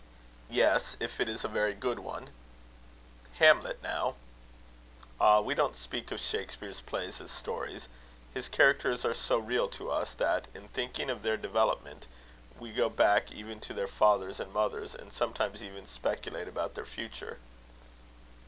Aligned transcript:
"Yes, 0.49 0.97
if 0.99 1.19
it 1.19 1.29
is 1.29 1.43
a 1.45 1.47
very 1.47 1.75
good 1.75 1.99
one." 1.99 2.31
"Hamlet 3.37 3.83
now?" 3.83 4.15
"Ah! 5.19 5.41
we 5.41 5.53
don't 5.53 5.75
speak 5.77 6.09
of 6.11 6.19
Shakspere's 6.19 6.81
plays 6.81 7.21
as 7.21 7.29
stories. 7.29 7.87
His 8.33 8.49
characters 8.49 9.05
are 9.05 9.13
so 9.13 9.37
real 9.37 9.67
to 9.67 9.91
us, 9.91 10.15
that, 10.15 10.47
in 10.55 10.69
thinking 10.69 11.11
of 11.11 11.21
their 11.21 11.37
development, 11.37 12.07
we 12.59 12.71
go 12.73 12.89
back 12.89 13.31
even 13.31 13.59
to 13.59 13.75
their 13.75 13.85
fathers 13.87 14.39
and 14.39 14.51
mothers 14.51 14.95
and 14.95 15.13
sometimes 15.13 15.61
even 15.61 15.85
speculate 15.85 16.47
about 16.47 16.73
their 16.73 16.85
future." 16.87 17.37